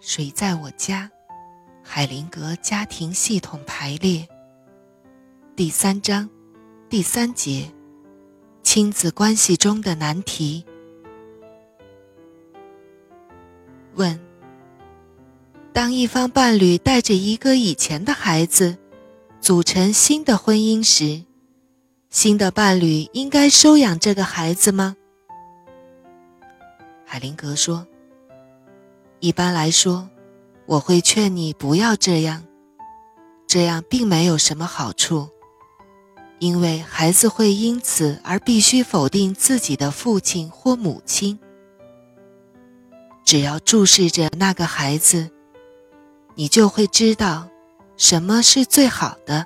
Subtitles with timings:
[0.00, 1.10] 谁在我家？
[1.82, 4.28] 海灵格家庭系统排列。
[5.56, 6.30] 第三章，
[6.88, 7.68] 第三节，
[8.62, 10.64] 亲子关系中的难题。
[13.94, 14.20] 问：
[15.72, 18.78] 当一方伴侣带着一个以前的孩子
[19.40, 21.24] 组成新的婚姻时，
[22.08, 24.96] 新的伴侣应该收养这个孩子吗？
[27.04, 27.84] 海灵格说。
[29.20, 30.08] 一般来说，
[30.66, 32.44] 我会劝你不要这样，
[33.46, 35.28] 这样并没有什么好处，
[36.38, 41.38] 因为孩子会因此而必须否定自己的父亲或母亲。
[43.24, 45.30] 只要注视着那个孩子，
[46.36, 47.48] 你就会知道
[47.96, 49.44] 什么是最好的。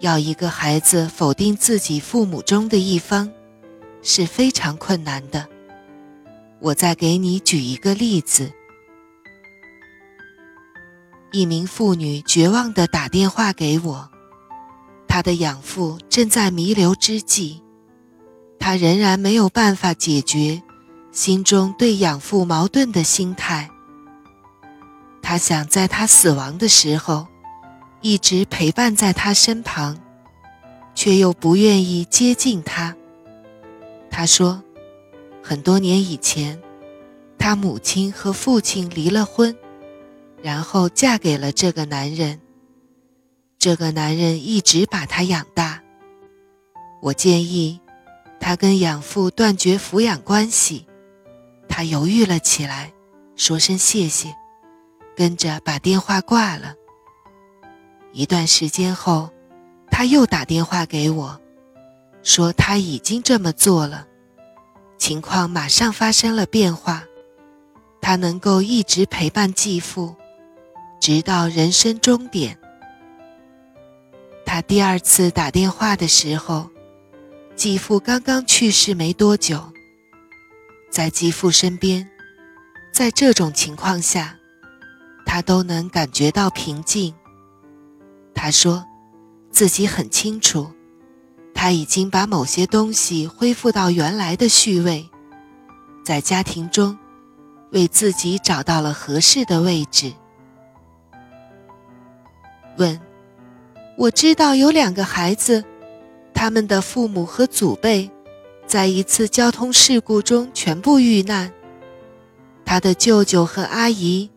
[0.00, 3.30] 要一个孩子否定自己父母中的一方，
[4.02, 5.48] 是非常困难的。
[6.64, 8.50] 我再给你举一个例子：
[11.30, 14.10] 一名妇女绝望地打电话给我，
[15.06, 17.60] 她的养父正在弥留之际，
[18.58, 20.62] 她仍然没有办法解决
[21.12, 23.68] 心中对养父矛盾的心态。
[25.20, 27.26] 她想在他死亡的时候
[28.00, 29.98] 一直陪伴在他身旁，
[30.94, 32.96] 却又不愿意接近他。
[34.10, 34.63] 她说。
[35.46, 36.58] 很多年以前，
[37.38, 39.54] 他母亲和父亲离了婚，
[40.42, 42.40] 然后嫁给了这个男人。
[43.58, 45.82] 这个男人一直把她养大。
[47.02, 47.78] 我建议
[48.40, 50.86] 他跟养父断绝抚养关系。
[51.68, 52.90] 他犹豫了起来，
[53.36, 54.34] 说声谢谢，
[55.14, 56.74] 跟着把电话挂了。
[58.14, 59.28] 一段时间后，
[59.90, 61.38] 他又打电话给我，
[62.22, 64.08] 说他已经这么做了。
[64.96, 67.04] 情况马上发生了变化，
[68.00, 70.14] 他能够一直陪伴继父，
[71.00, 72.58] 直到人生终点。
[74.46, 76.70] 他第二次打电话的时候，
[77.56, 79.62] 继父刚刚去世没多久。
[80.90, 82.08] 在继父身边，
[82.92, 84.36] 在这种情况下，
[85.26, 87.12] 他都能感觉到平静。
[88.32, 88.86] 他说，
[89.50, 90.70] 自己很清楚。
[91.64, 95.08] 他已经把某些东西恢复到原来的序位，
[96.04, 96.94] 在家庭中，
[97.72, 100.12] 为自己找到了合适的位置。
[102.76, 103.00] 问：
[103.96, 105.64] 我知道有两个孩子，
[106.34, 108.10] 他们的父母和祖辈，
[108.66, 111.50] 在一次交通事故中全部遇难。
[112.66, 114.28] 他的舅舅和阿姨，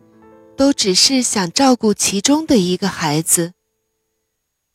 [0.56, 3.52] 都只是想照顾其中的一个孩子。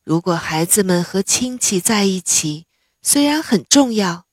[0.04, 2.66] 如果孩子们和亲戚在一起，
[3.02, 4.24] 虽然很重要，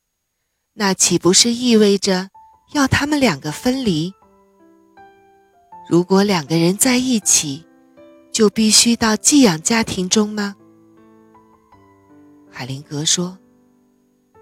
[0.74, 2.30] 那岂不是意味着
[2.74, 4.12] 要他们两个分离？
[5.88, 7.68] 如果两个人在一起，
[8.32, 10.56] 就必须到寄养家庭中吗？
[12.50, 13.38] 海灵格说：“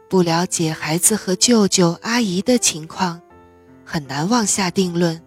[0.09, 3.21] 不了解孩子和舅舅、阿姨的情况，
[3.83, 5.21] 很难妄下定论。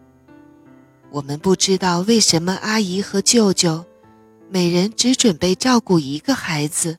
[1.11, 3.84] 我们不知道为什么阿姨和舅舅。”
[4.53, 6.99] 每人只准备照顾一个孩子，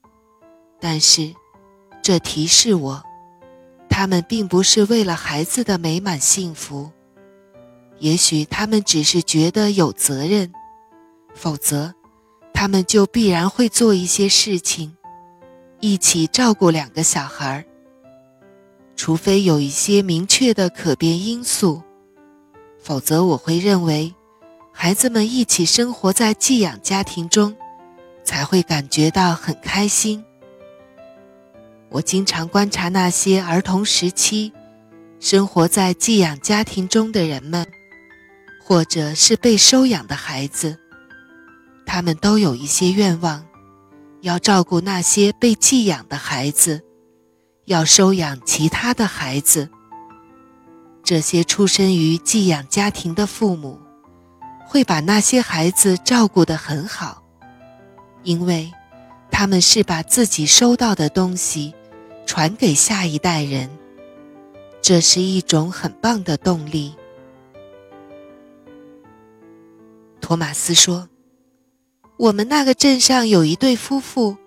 [0.79, 1.35] 但是，
[2.01, 3.03] 这提示我，
[3.89, 6.89] 他们并不是为了孩子的美满幸福。
[7.99, 10.49] 也许他们只是觉得有责任，
[11.35, 11.93] 否则，
[12.53, 14.95] 他们就必然会做一些事情，
[15.81, 17.65] 一起照顾两个小孩儿。
[18.95, 21.81] 除非有一些明确的可变因素，
[22.79, 24.15] 否则我会认为。
[24.83, 27.55] 孩子们一起生活在寄养家庭中，
[28.23, 30.25] 才会感觉到很开心。
[31.89, 34.51] 我经常观察那些儿童时期
[35.19, 37.63] 生活在寄养家庭中的人们，
[38.65, 40.79] 或者是被收养的孩子，
[41.85, 43.45] 他们都有一些愿望，
[44.21, 46.81] 要照顾那些被寄养的孩子，
[47.65, 49.69] 要收养其他的孩子。
[51.03, 53.79] 这些出生于寄养家庭的父母。
[54.67, 57.21] 会把那些孩子照顾得很好，
[58.23, 58.71] 因为
[59.29, 61.73] 他们是把自己收到的东西
[62.25, 63.69] 传给下一代人，
[64.81, 66.95] 这是一种很棒的动力。
[70.21, 71.09] 托马斯说
[72.17, 74.37] ：“我们那个镇上有一对夫妇，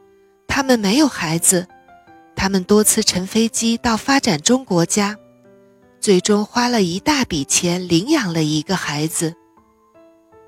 [0.46, 1.66] 他们没有孩子，
[2.34, 5.18] 他们多次乘飞机到发展中国家，
[6.00, 9.34] 最终花了一大笔钱领养了一个孩子。”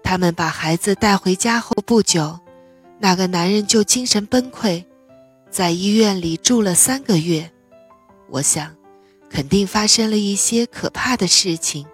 [0.07, 2.39] 他们把孩子带回家后不久，
[3.01, 4.85] 那个男人就精神崩溃，
[5.51, 7.51] 在医院里住了三个月。
[8.29, 8.73] 我想，
[9.29, 11.85] 肯定发生了一些可怕的事情。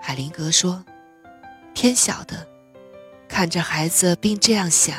[0.00, 0.84] 海灵格说
[1.74, 2.46] ：“天晓得，
[3.26, 4.96] 看着孩子并这样想，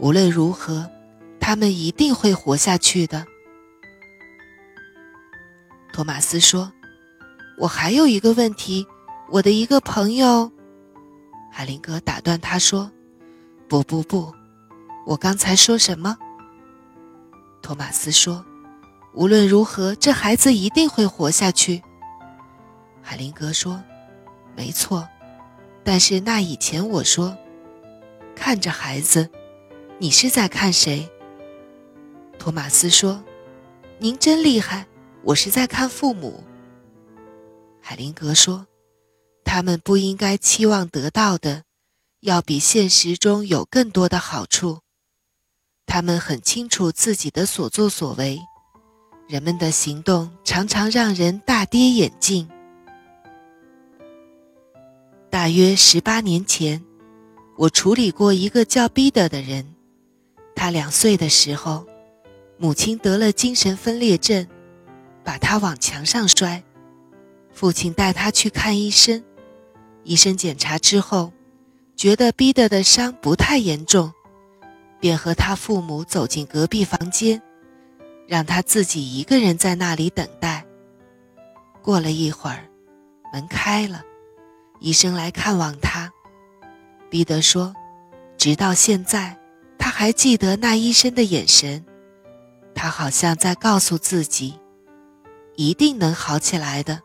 [0.00, 0.90] 无论如何，
[1.38, 3.24] 他们一定会活下去的。”
[5.94, 6.72] 托马斯说
[7.60, 8.84] ：“我还有一个问题，
[9.30, 10.50] 我的一个朋友。”
[11.50, 12.90] 海灵格打断他说
[13.68, 14.32] ：“不不不，
[15.06, 16.16] 我刚才说什么？”
[17.60, 18.44] 托马斯说
[19.14, 21.82] ：“无论如何，这孩子一定会活下去。”
[23.02, 23.82] 海灵格说
[24.56, 25.08] ：“没错，
[25.82, 27.36] 但是那以前我说，
[28.36, 29.28] 看着孩子，
[29.98, 31.10] 你是在看谁？”
[32.38, 33.22] 托马斯说
[33.98, 34.86] ：“您真厉害，
[35.22, 36.44] 我是在看父母。”
[37.82, 38.66] 海灵格说
[39.52, 41.64] ：“他们不应该期望得到的，
[42.20, 44.78] 要比现实中有更多的好处。
[45.86, 48.38] 他们很清楚自己的所作所为，
[49.26, 52.48] 人们的行动常常让人大跌眼镜。”
[55.28, 56.84] 大约十八年前，
[57.58, 59.74] 我处理过一个叫彼得的人。
[60.54, 61.84] 他两岁的时候，
[62.56, 64.46] 母亲得了精神分裂症，
[65.24, 66.62] 把他往墙上摔。
[67.52, 69.24] 父亲带他去看医生，
[70.04, 71.32] 医生检查之后，
[71.96, 74.12] 觉得彼得的伤不太严重，
[74.98, 77.40] 便和他父母走进隔壁房间，
[78.26, 80.64] 让他自己一个人在那里等待。
[81.82, 82.68] 过了一会儿，
[83.32, 84.02] 门开了。
[84.80, 86.10] 医生来看望他，
[87.10, 87.74] 彼得说
[88.38, 89.36] ：“直到现在，
[89.78, 91.84] 他还记得那医生的眼神，
[92.74, 94.58] 他好像在告诉自己，
[95.56, 97.02] 一定能好起来的。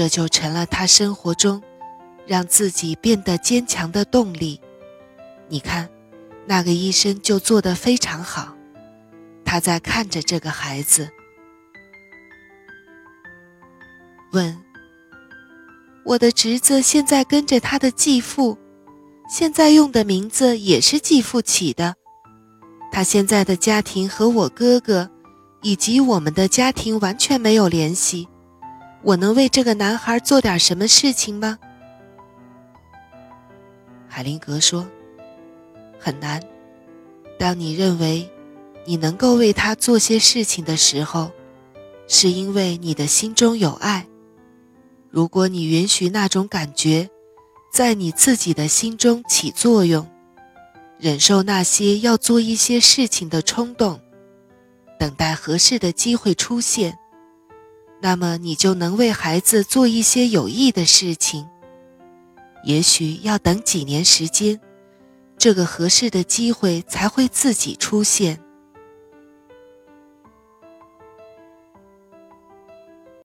[0.00, 1.62] 这就成了他生活中
[2.26, 4.58] 让自己变得坚强的动力。
[5.46, 5.90] 你看，
[6.46, 8.56] 那个医生就做得非常好，
[9.44, 11.10] 他在看着这个孩子，
[14.32, 14.56] 问。”
[16.06, 18.56] 我的侄子现在跟着他的继父，
[19.28, 21.94] 现在用的名字也是继父起的。
[22.90, 25.10] 他现在的家庭和我哥哥，
[25.60, 28.26] 以及我们的家庭完全没有联系。
[29.02, 31.58] 我能为这个男孩做点什么事情吗？
[34.08, 34.86] 海灵格说
[35.98, 36.42] ：“很难。
[37.38, 38.28] 当你认为
[38.84, 41.30] 你能够为他做些事情的时候，
[42.06, 44.06] 是因为你的心中有爱。”
[45.10, 47.08] 如果你允许那种感觉
[47.72, 50.06] 在你自己的心中起作用，
[50.98, 53.98] 忍受那些要做一些事情的冲动，
[54.98, 56.96] 等待合适的机会出现，
[58.00, 61.46] 那么你就能为孩子做一些有益的事情。
[62.64, 64.58] 也许要等几年时间，
[65.38, 68.40] 这个合适的机会才会自己出现。